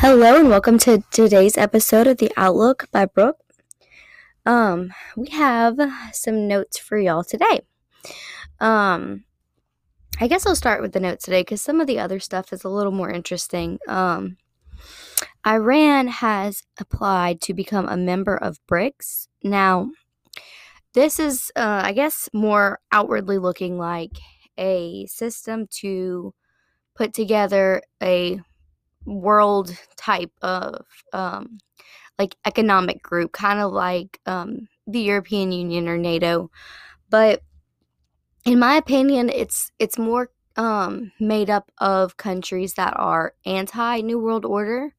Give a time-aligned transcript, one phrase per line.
[0.00, 3.36] Hello and welcome to today's episode of The Outlook by Brooke.
[4.46, 5.78] Um, we have
[6.14, 7.60] some notes for y'all today.
[8.60, 9.24] Um,
[10.18, 12.64] I guess I'll start with the notes today because some of the other stuff is
[12.64, 13.78] a little more interesting.
[13.86, 14.38] Um,
[15.46, 19.28] Iran has applied to become a member of BRICS.
[19.44, 19.90] Now,
[20.94, 24.12] this is, uh, I guess, more outwardly looking like
[24.56, 26.32] a system to
[26.94, 28.40] put together a
[29.06, 31.58] world type of um,
[32.18, 36.50] like economic group, kind of like um, the European Union or NATO.
[37.08, 37.42] But
[38.44, 44.18] in my opinion, it's it's more um, made up of countries that are anti New
[44.18, 44.94] World Order.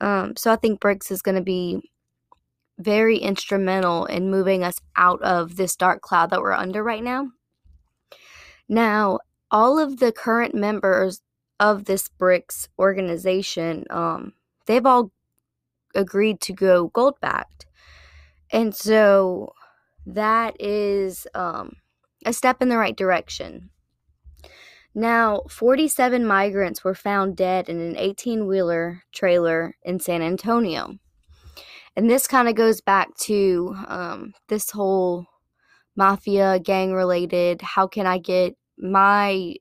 [0.00, 1.90] Um, so I think BRICS is going to be
[2.78, 7.28] very instrumental in moving us out of this dark cloud that we're under right now.
[8.68, 9.20] Now,
[9.50, 11.20] all of the current members
[11.60, 14.32] of this BRICS organization, um,
[14.66, 15.12] they've all
[15.94, 17.66] agreed to go gold backed.
[18.50, 19.54] And so
[20.06, 21.76] that is um,
[22.24, 23.70] a step in the right direction.
[24.94, 30.98] Now, 47 migrants were found dead in an 18 wheeler trailer in San Antonio.
[31.96, 35.26] And this kind of goes back to um, this whole
[35.96, 39.54] mafia gang related how can I get my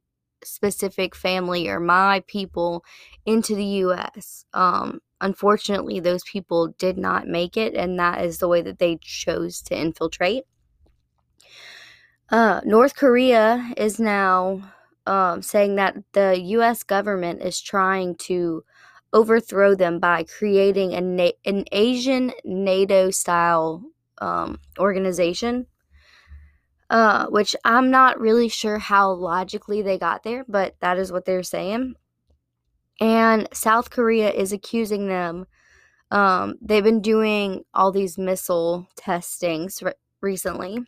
[0.46, 2.84] specific family or my people
[3.26, 4.46] into the US.
[4.54, 8.98] Um, unfortunately, those people did not make it, and that is the way that they
[9.02, 10.44] chose to infiltrate.
[12.30, 14.62] Uh, North Korea is now
[15.06, 18.64] um, saying that the US government is trying to
[19.12, 23.84] overthrow them by creating a Na- an Asian NATO style
[24.20, 25.68] um, organization
[26.90, 31.26] uh, which I'm not really sure how logically they got there, but that is what
[31.26, 31.96] they're saying.
[33.00, 35.46] And South Korea is accusing them.
[36.12, 40.80] Um, they've been doing all these missile testings re- recently,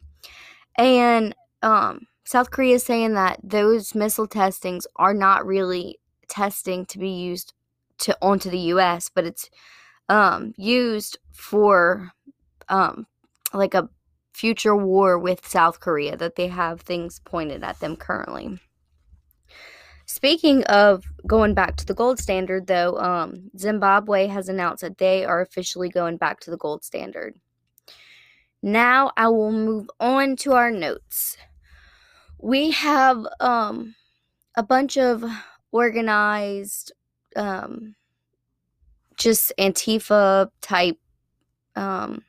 [0.78, 1.34] and
[1.64, 7.09] um, South Korea is saying that those missile testings are not really testing to be
[7.09, 7.53] used
[8.00, 9.50] to onto the U.S., but it's
[10.09, 12.12] um, used for
[12.70, 13.08] um,
[13.53, 13.90] like a
[14.35, 18.59] future war with South Korea, that they have things pointed at them currently.
[20.06, 25.23] Speaking of going back to the gold standard, though, um, Zimbabwe has announced that they
[25.23, 27.35] are officially going back to the gold standard.
[28.62, 31.38] Now I will move on to our notes.
[32.38, 33.96] We have um,
[34.56, 35.23] a bunch of
[35.72, 36.91] organized,
[37.38, 37.96] um,
[39.17, 40.97] just Antifa type
[41.75, 42.23] um,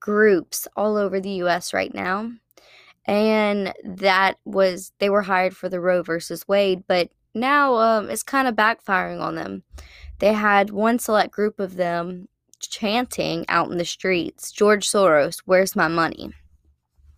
[0.00, 2.30] groups all over the US right now.
[3.06, 8.22] And that was, they were hired for the Roe versus Wade, but now um, it's
[8.22, 9.62] kind of backfiring on them.
[10.18, 12.28] They had one select group of them
[12.60, 16.30] chanting out in the streets, George Soros, where's my money?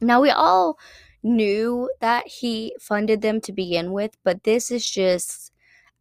[0.01, 0.79] Now, we all
[1.23, 5.53] knew that he funded them to begin with, but this is just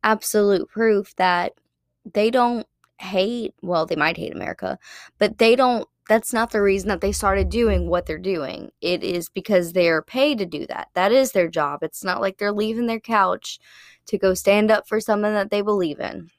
[0.04, 1.54] absolute proof that
[2.12, 2.66] they don't
[3.00, 4.78] hate, well, they might hate America,
[5.20, 8.70] but they don't that's not the reason that they started doing what they're doing.
[8.82, 10.90] It is because they're paid to do that.
[10.94, 11.84] That is their job.
[11.84, 13.60] It's not like they're leaving their couch
[14.08, 16.30] to go stand up for something that they believe in.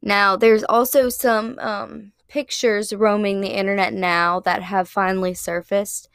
[0.00, 6.08] Now, there's also some um, pictures roaming the internet now that have finally surfaced,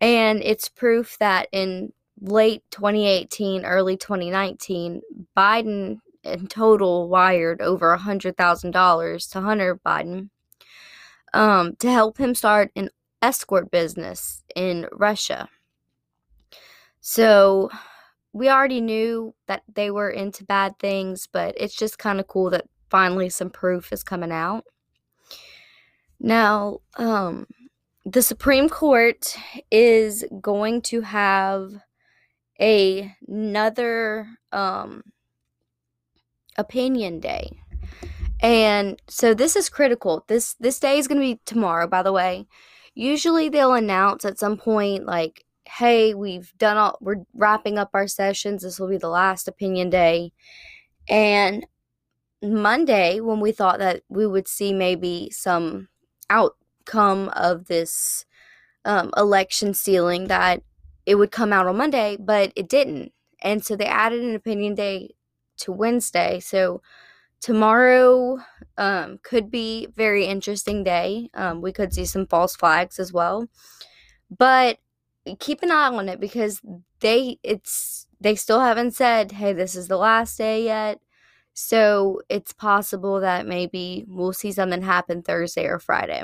[0.00, 5.00] and it's proof that in late 2018, early 2019,
[5.36, 10.28] Biden in total wired over a $100,000 to Hunter Biden
[11.32, 12.90] um, to help him start an
[13.22, 15.48] escort business in Russia.
[17.00, 17.70] So
[18.32, 22.50] we already knew that they were into bad things, but it's just kind of cool
[22.50, 24.64] that finally some proof is coming out.
[26.18, 27.46] Now, um,
[28.04, 29.36] the Supreme Court
[29.70, 31.72] is going to have
[32.60, 35.02] a, another um,
[36.58, 37.59] opinion day
[38.42, 40.24] and so this is critical.
[40.28, 42.46] This this day is going to be tomorrow, by the way.
[42.94, 48.06] Usually they'll announce at some point like, "Hey, we've done all we're wrapping up our
[48.08, 48.62] sessions.
[48.62, 50.32] This will be the last opinion day."
[51.08, 51.66] And
[52.42, 55.88] Monday, when we thought that we would see maybe some
[56.30, 58.24] outcome of this
[58.84, 60.62] um, election stealing, that
[61.06, 63.12] it would come out on Monday, but it didn't.
[63.42, 65.14] And so they added an opinion day
[65.58, 66.40] to Wednesday.
[66.40, 66.82] So
[67.40, 68.38] tomorrow
[68.76, 71.30] um, could be very interesting day.
[71.34, 73.48] Um, we could see some false flags as well,
[74.30, 74.78] but
[75.38, 76.60] keep an eye on it because
[77.00, 81.00] they it's they still haven't said hey this is the last day yet.
[81.52, 86.22] So it's possible that maybe we'll see something happen Thursday or Friday.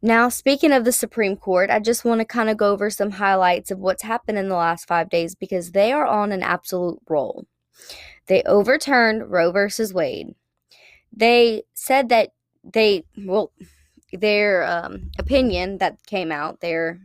[0.00, 3.12] Now, speaking of the Supreme Court, I just want to kind of go over some
[3.12, 6.98] highlights of what's happened in the last five days because they are on an absolute
[7.08, 7.46] roll.
[8.26, 10.34] They overturned Roe versus Wade.
[11.12, 12.30] They said that
[12.64, 13.52] they, well,
[14.12, 17.00] their um, opinion that came out, their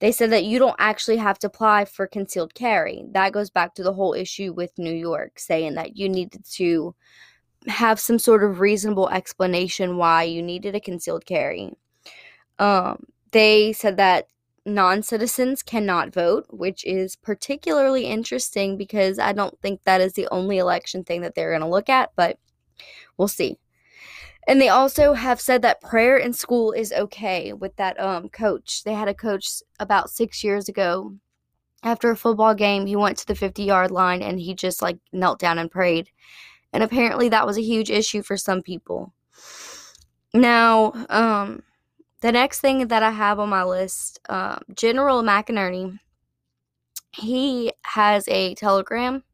[0.00, 3.04] they said that you don't actually have to apply for concealed carry.
[3.12, 6.94] That goes back to the whole issue with New York saying that you needed to
[7.66, 11.74] have some sort of reasonable explanation why you needed a concealed carry.
[12.58, 14.28] Um, they said that
[14.66, 20.28] non citizens cannot vote, which is particularly interesting because I don't think that is the
[20.30, 22.38] only election thing that they're going to look at, but
[23.16, 23.58] we'll see.
[24.48, 28.84] And they also have said that prayer in school is okay with that um coach.
[28.84, 31.14] They had a coach about 6 years ago
[31.82, 35.38] after a football game, he went to the 50-yard line and he just like knelt
[35.38, 36.10] down and prayed.
[36.72, 39.14] And apparently that was a huge issue for some people.
[40.34, 41.62] Now, um
[42.20, 45.98] the next thing that I have on my list, uh, General McInerney,
[47.12, 49.24] he has a telegram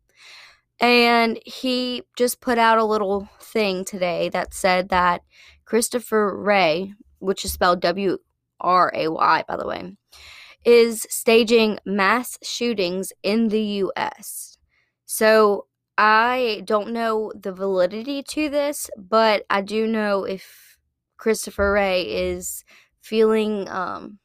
[0.80, 5.22] and he just put out a little thing today that said that
[5.64, 8.18] Christopher Wray, which is spelled W
[8.60, 9.96] R A Y, by the way,
[10.64, 14.58] is staging mass shootings in the U.S.
[15.06, 15.66] So
[15.98, 20.65] I don't know the validity to this, but I do know if
[21.16, 22.64] Christopher Wray is
[23.00, 24.18] feeling um,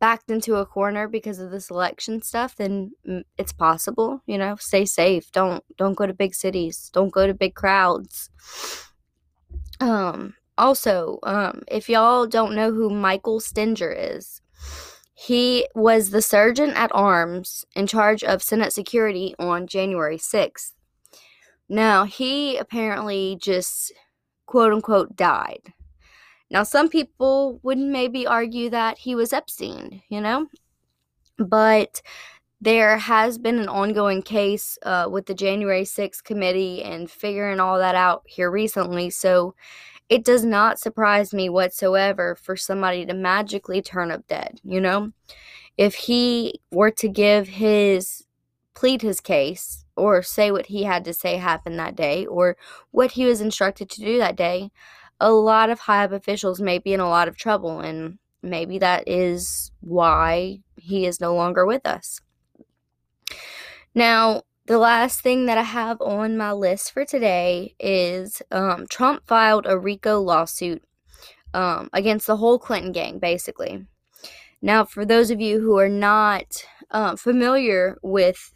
[0.00, 2.92] backed into a corner because of this election stuff, then
[3.38, 4.22] it's possible.
[4.26, 5.30] You know, stay safe.
[5.32, 6.90] Don't don't go to big cities.
[6.92, 8.30] Don't go to big crowds.
[9.80, 10.34] Um.
[10.56, 14.40] Also, um, if y'all don't know who Michael Stenger is,
[15.14, 20.72] he was the sergeant at arms in charge of Senate security on January 6th.
[21.68, 23.92] Now, he apparently just
[24.46, 25.72] quote unquote died.
[26.50, 30.46] Now, some people would maybe argue that he was Epstein, you know?
[31.38, 32.02] But
[32.60, 37.78] there has been an ongoing case uh, with the January 6th committee and figuring all
[37.78, 39.10] that out here recently.
[39.10, 39.54] So
[40.08, 45.12] it does not surprise me whatsoever for somebody to magically turn up dead, you know?
[45.76, 48.24] If he were to give his,
[48.74, 52.56] plead his case, or say what he had to say happened that day, or
[52.90, 54.70] what he was instructed to do that day,
[55.24, 58.78] a lot of high up officials may be in a lot of trouble, and maybe
[58.78, 62.20] that is why he is no longer with us.
[63.94, 69.26] Now, the last thing that I have on my list for today is um, Trump
[69.26, 70.82] filed a RICO lawsuit
[71.54, 73.86] um, against the whole Clinton gang, basically.
[74.60, 78.52] Now, for those of you who are not uh, familiar with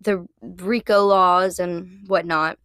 [0.00, 2.58] the RICO laws and whatnot.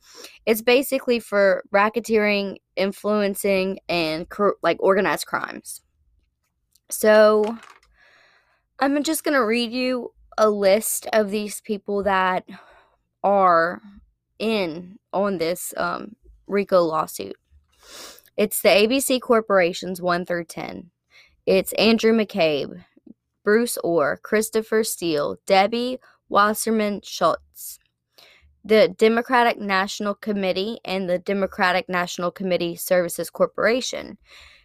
[0.45, 4.27] It's basically for racketeering, influencing, and
[4.61, 5.81] like organized crimes.
[6.89, 7.57] So
[8.79, 12.47] I'm just going to read you a list of these people that
[13.23, 13.81] are
[14.37, 16.15] in on this um,
[16.47, 17.35] RICO lawsuit.
[18.37, 20.91] It's the ABC corporations 1 through 10.
[21.45, 22.83] It's Andrew McCabe,
[23.43, 27.79] Bruce Ohr, Christopher Steele, Debbie Wasserman Schultz.
[28.63, 34.17] The Democratic National Committee and the Democratic National Committee Services Corporation,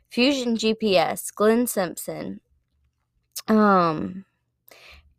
[0.09, 2.41] Fusion GPS, Glenn Simpson,
[3.47, 4.25] um,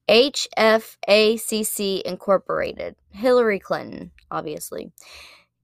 [0.10, 4.92] HFACC Incorporated, Hillary Clinton, obviously,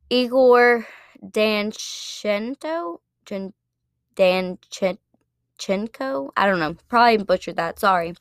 [0.10, 0.88] Igor
[1.22, 3.00] Danchenko,
[4.16, 5.00] Danchenko,
[6.38, 8.14] I don't know, probably butchered that, sorry.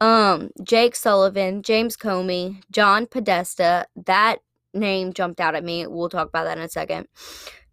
[0.00, 3.86] Um, Jake Sullivan, James Comey, John Podesta.
[3.96, 4.38] That
[4.72, 5.86] name jumped out at me.
[5.86, 7.08] We'll talk about that in a second.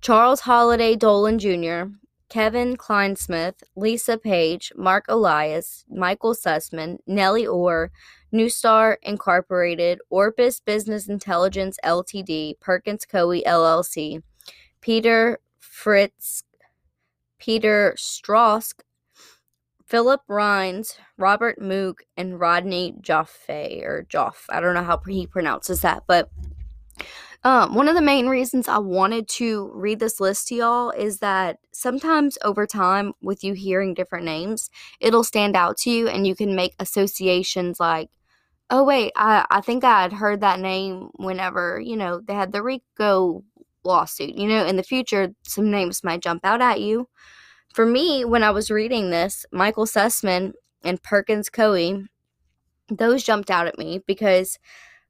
[0.02, 1.92] Charles Halliday Dolan Jr.,
[2.30, 7.92] Kevin Clinesmith, Lisa Page, Marc Elias, Michael Sussmann, Nellie Ohr,
[8.34, 14.22] Neustar Incorporated, Orbis Business Intelligence Ltd, Perkins Coie LLC,
[14.82, 16.44] Peter Fritz,
[17.40, 18.82] Peter Strzok,
[19.86, 24.46] Philip Reines, Robert Mook, and Rodney Joffe, or Joff.
[24.50, 26.30] I don't know how he pronounces that, but
[27.44, 31.20] um, one of the main reasons I wanted to read this list to y'all is
[31.20, 36.26] that sometimes over time, with you hearing different names, it'll stand out to you and
[36.26, 38.10] you can make associations like,
[38.72, 42.52] oh, wait, I, I think I had heard that name whenever, you know, they had
[42.52, 43.44] the RICO
[43.84, 44.34] lawsuit.
[44.34, 47.08] You know, in the future, some names might jump out at you
[47.76, 50.54] for me, when I was reading this, Michael Sussmann
[50.86, 52.08] and Perkins Coie,
[52.88, 54.58] those jumped out at me because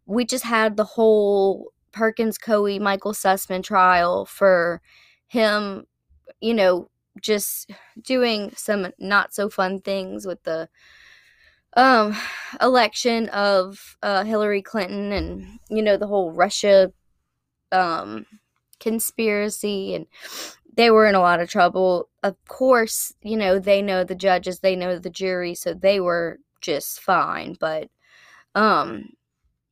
[0.07, 4.81] we just had the whole Perkins Coie Michael Sussmann trial for
[5.27, 5.85] him,
[6.41, 6.89] you know,
[7.21, 7.69] just
[8.01, 10.67] doing some not so fun things with the
[11.77, 12.15] um
[12.59, 16.91] election of uh, Hillary Clinton and you know the whole Russia
[17.71, 18.25] um
[18.79, 20.07] conspiracy and
[20.75, 22.09] they were in a lot of trouble.
[22.23, 26.39] Of course, you know, they know the judges, they know the jury, so they were
[26.61, 27.89] just fine, but
[28.55, 29.09] um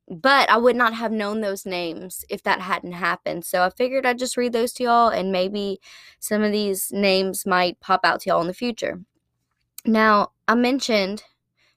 [0.08, 3.44] but I would not have known those names if that hadn't happened.
[3.46, 5.80] So I figured I'd just read those to y'all and maybe
[6.20, 9.00] some of these names might pop out to y'all in the future.
[9.86, 11.22] Now, I mentioned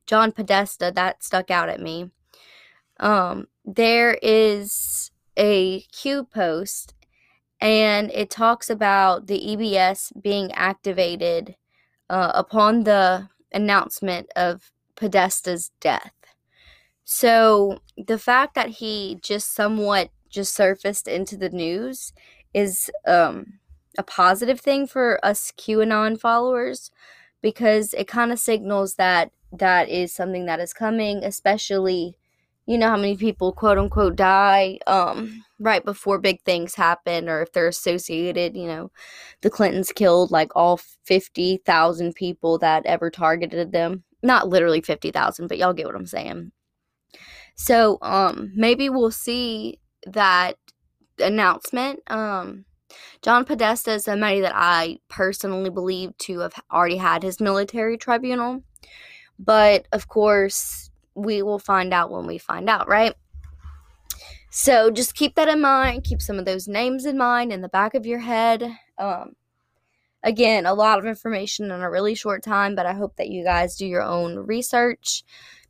[0.08, 2.10] John Podesta, that stuck out at me.
[3.00, 6.96] Um, there is a Q post
[7.60, 11.56] and it talks about the EBS being activated
[12.10, 16.14] uh, upon the announcement of Podesta's death.
[17.04, 22.14] So the fact that he just somewhat just surfaced into the news
[22.54, 23.60] is um,
[23.98, 26.92] a positive thing for us QAnon followers
[27.42, 32.18] because it kind of signals that that is something that is coming, especially
[32.68, 37.42] you know how many people quote unquote die um, right before big things happen or
[37.42, 38.92] if they're associated you know
[39.42, 44.04] the clintons killed like all 50,000 people that ever targeted them.
[44.24, 46.52] Not literally 50,000 but y'all get what I'm saying.
[47.56, 50.58] So um maybe we'll see that
[51.20, 52.00] announcement.
[52.08, 52.66] Um
[53.22, 58.64] John Podesta is somebody that I personally believe to have already had his military tribunal.
[59.38, 63.14] But of course, we will find out when we find out, right?
[64.52, 66.04] So just keep that in mind.
[66.04, 68.78] Keep some of those names in mind in the back of your head.
[68.98, 69.34] Um,
[70.24, 73.44] again, a lot of information in a really short time, but I hope that you
[73.44, 75.24] guys do your own research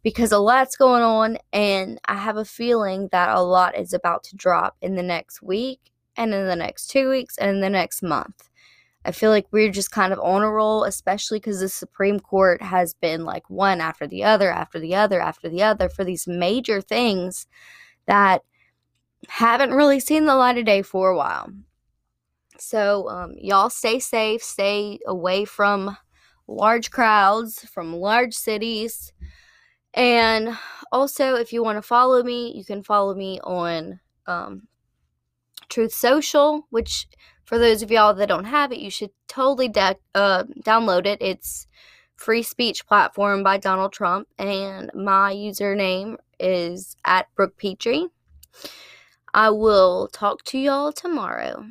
[0.04, 4.24] because a lot's going on, and I have a feeling that a lot is about
[4.26, 5.80] to drop in the next week,
[6.16, 8.50] and in the next two weeks, and in the next month.
[9.08, 12.62] I feel like we're just kind of on a roll, especially because the Supreme Court
[12.62, 16.28] has been like one after the other, after the other, after the other for these
[16.28, 17.48] major things
[18.06, 18.44] that
[19.30, 21.50] haven't really seen the light of day for a while.
[22.60, 25.96] So, um, y'all stay safe, stay away from
[26.46, 29.14] large crowds, from large cities.
[29.94, 30.58] And
[30.92, 34.68] also, if you want to follow me, you can follow me on um,
[35.78, 37.08] Truth Social, which
[37.46, 41.22] for those of y'all that don't have it, you should totally uh, download it.
[41.22, 41.68] It's
[42.16, 48.08] free speech platform by Donald Trump, and my username is at Brooke Petrie.
[49.36, 51.68] I will talk to y'all tomorrow.